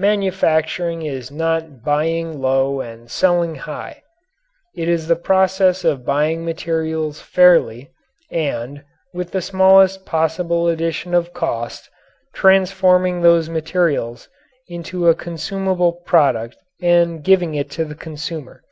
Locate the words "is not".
1.02-1.84